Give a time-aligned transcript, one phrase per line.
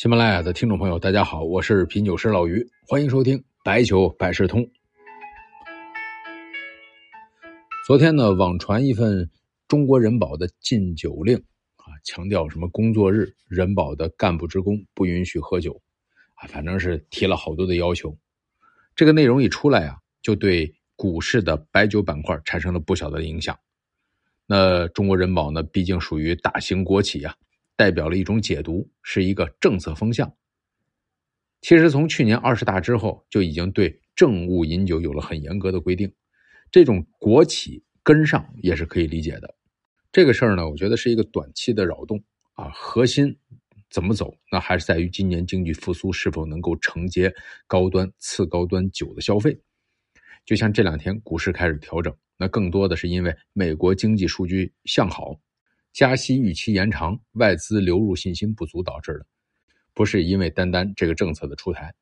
[0.00, 4.66] 喜马拉雅的听众朋友，大家好，我是品酒师老于，欢迎收听白酒百事通。
[7.86, 9.30] 昨天呢，网传一份
[9.68, 11.36] 中国人保的禁酒令
[11.76, 15.78] 啊，强调什么工作日人保的干部职工不允许喝酒
[16.36, 18.16] 啊，反正是提了好多的要求。
[18.96, 23.54] 这个内容一出来啊，就对股市的白酒板块产生了不小的影响。
[24.46, 27.34] 那中国人保呢，毕竟属于大型国企啊。
[27.80, 30.30] 代表了一种解读，是一个政策风向。
[31.62, 36.12] 其实从去年二十大之后，就已经对政务饮酒有了很严格的规定。
[36.70, 39.54] 这种国企跟上也是可以理解的。
[40.12, 42.22] 这个事儿呢，我觉得是一个短期的扰动
[42.52, 42.68] 啊。
[42.74, 43.34] 核心
[43.88, 47.34] 怎么走，那还是在于今年经济复苏是否能够承接
[47.66, 49.58] 高端、次高端酒的消费。
[50.44, 55.40] 就像这两天股市开始调整，那更多的是因为美国经济数据向好。
[55.92, 59.26] 加息预期延长，外资流入信心不足导致的，
[59.92, 61.92] 不是因为单单这个政策的出台。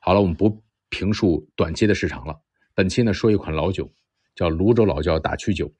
[0.00, 2.38] 好了，我们不评述短期的市场了。
[2.74, 3.90] 本期呢，说一款老酒，
[4.34, 5.72] 叫泸州老窖大曲酒。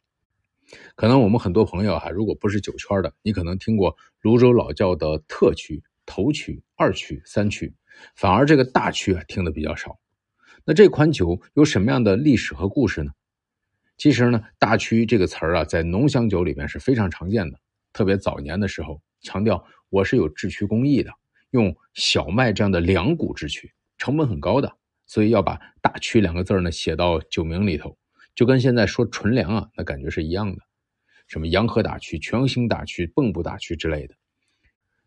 [0.96, 7.74] 可能我们很多朋友哈，如果不是酒圈的，你可能听过泸州老窖的特曲、头曲、二曲、三曲，
[8.14, 9.98] 反而这个大曲啊听的比较少。
[10.64, 13.12] 那这款酒有什么样的历史和故事呢？
[13.98, 17.58] 其实呢，大曲这个词儿啊，在浓香酒里面是非常常见的。
[17.92, 21.10] 特别早年的时候，强调我是有制曲工艺的，
[21.50, 24.72] 用小麦这样的两谷制曲，成本很高的，
[25.04, 27.98] 所以要把“大曲”两个字呢写到酒名里头，
[28.36, 30.62] 就跟现在说纯粮啊，那感觉是一样的。
[31.26, 34.14] 什么洋河大曲、全兴大曲、蚌埠大曲之类的。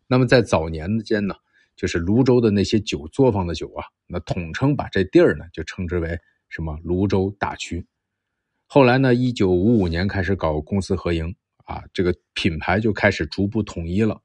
[0.05, 1.33] 那么在早年间呢，
[1.77, 6.19] 就是泸州的那些酒作坊的酒啊，那统称把这地儿呢就称之为
[6.49, 7.87] 什么泸州大曲。
[8.73, 14.21] 后来呢，一九五五年开始搞公私合营，啊，这个品牌就开始逐步统一了。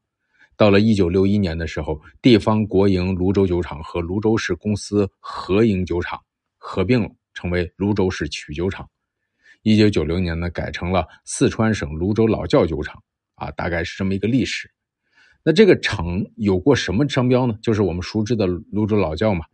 [0.56, 6.22] 到了一九六一年的时候，地方国营泸州酒厂和泸州市公司合营酒厂
[6.58, 8.88] 合并了，成为泸州市曲酒厂。
[9.62, 13.02] 一九九零年呢，改成了四川省泸州老窖酒厂，
[13.34, 14.70] 啊，大概是这么一个历史。
[15.42, 17.58] 那这个厂有过什么商标呢？
[17.60, 19.44] 就是我们熟知的泸州老窖嘛。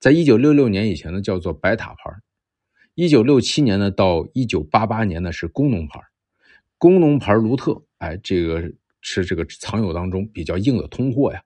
[0.00, 2.10] 在一九六六年以前呢，叫做白塔牌。
[2.96, 6.00] 一九六七年呢，到一九八八年呢是工农牌，
[6.78, 11.42] 工农牌卢特，哎，这个是这个藏友当中比较硬的通货呀。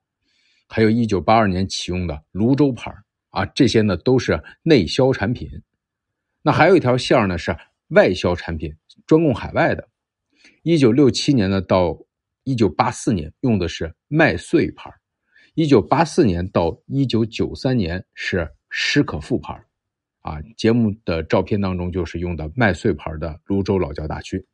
[0.68, 2.94] 还有一九八二年启用的泸州牌
[3.30, 5.48] 啊，这些呢都是内销产品。
[6.42, 7.56] 那还有一条线呢是
[7.88, 8.74] 外销产品，
[9.06, 9.88] 专供海外的。
[10.62, 11.98] 一九六七年呢到
[12.44, 14.92] 一九八四年用的是麦穗牌，
[15.54, 19.64] 一九八四年到一九九三年是施可复牌。
[20.28, 24.46] 啊，节目的照片当中就是用的麦穗牌的泸州老窖大曲。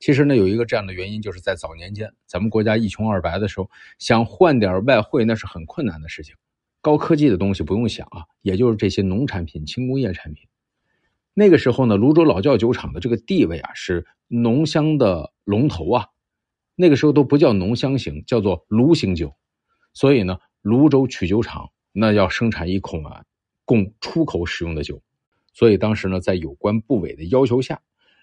[0.00, 6.34] 其实呢，有一个这样的原因，就是在早年间，咱们国家一穷二白的时候，想换点外汇那是很困难的事情。
[6.80, 10.48] 高科技的东西不用想啊，也就是这些农产品、轻工业产品。
[11.34, 16.06] 那个时候呢，泸州老窖酒厂的这个地位啊，是浓香的龙头啊。
[16.74, 19.32] 那个时候都不叫浓香型，叫做炉型酒。
[19.94, 23.24] 所以呢，泸州曲酒厂那要生产一款。
[23.68, 25.02] 供出口使用的酒，
[25.52, 27.78] 所以当时呢，在有关部委的要求下，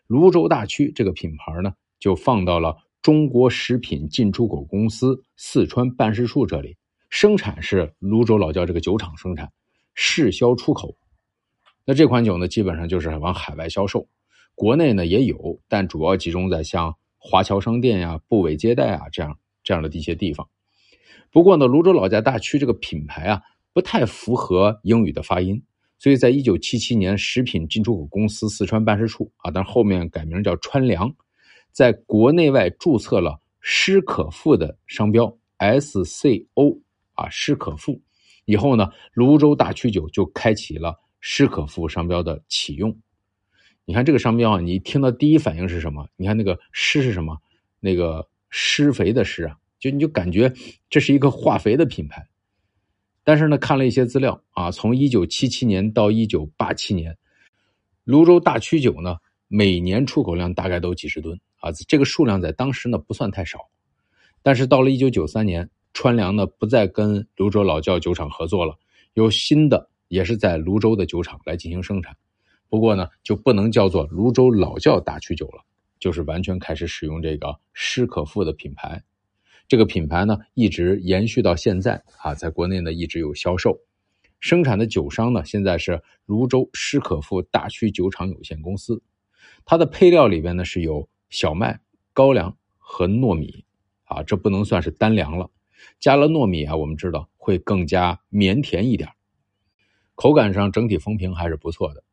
[0.08, 6.76] 泸州大曲这个品牌呢，就放到了中国食品进出口公司四川办事处这里，
[7.12, 9.52] 生产是泸州老窖这个酒厂生产，
[9.94, 10.98] 试销出口。
[11.86, 14.08] 那这款酒呢，基本上就是往海外销售，
[14.56, 20.50] 国内呢也有，但主要集中在像华侨商店呀、部委接待啊这样这样的一些地方。
[21.30, 23.44] 不过呢，泸州老窖大曲这个品牌啊。
[23.76, 25.62] 不太符合英语的发音，
[26.00, 31.14] 所以在一九七七年，食品进出口公司四川办事处啊，但后面改名叫川粮，
[31.74, 36.80] 在国内外注册了施可复的商标 S C O
[37.16, 38.02] 啊，施可复
[38.46, 42.98] 以后呢，泸州大曲酒就开启了施可复商标的启用。
[43.84, 46.08] 你看这个商标啊，你听到第一反应是什么？
[46.16, 47.38] 你看那个施是什么？
[47.82, 50.50] 那个施肥的施啊，就你就感觉
[50.90, 52.26] 这是一个化肥的品牌。
[53.26, 57.18] 但是呢，看了一些资料啊，从一九七七年到一九八七年，
[58.04, 59.18] 泸州大曲酒呢，
[59.48, 63.68] 每年出口量大概都几十吨啊，这个数量在当时呢不算太少。
[64.44, 68.78] 但是到了一九九三年，川粮呢不再跟泸州老窖酒厂合作了，
[69.16, 72.16] 有新的也是在泸州的酒厂来进行生产，
[72.70, 75.64] 不过呢就不能叫做泸州老窖大曲酒了，
[76.00, 79.02] 就是完全开始使用这个施可复的品牌。
[79.68, 83.80] 这个品牌呢，一直延续到现在啊，在国内呢一直有销售，
[84.40, 89.02] 生产的酒商呢现在是泸州施可富大曲酒厂有限公司，
[89.66, 91.80] 它的配料里边呢是有小麦、
[92.14, 93.66] 高粱和糯米，
[94.04, 95.50] 啊，这不能算是单粮了，
[96.00, 99.10] 加了糯米啊，我们知道会更加绵甜一点，
[100.14, 102.04] 口感上整体风评还是不错的。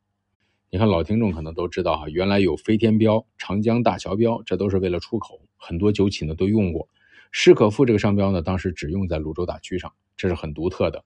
[0.70, 6.88] 你看老听众可能都知道哈，原来有飞天标、长江大桥标，这都是为了出口，很多酒企呢都用过。
[7.32, 11.02] 诗可夫这个商标呢，当时只用在泸州大曲上，这是很独特的。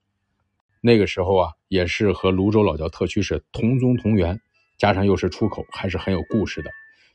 [0.81, 4.41] 那个时候啊，也是和泸州老窖特曲是同宗同源，
[4.77, 6.71] 加上又是出口，还是很有故事的，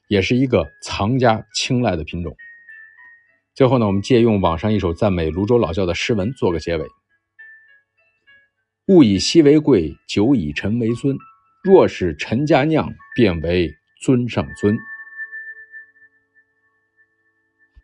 [0.07, 2.35] 也是一个藏家青睐的品种。
[3.53, 6.87] 最后呢，我们借用网上一首赞美泸州老窖的诗文做个结尾：
[8.87, 11.17] 物以稀为贵，酒以陈为尊。
[11.63, 13.69] 若是陈家酿，便为
[14.01, 14.77] 尊上尊。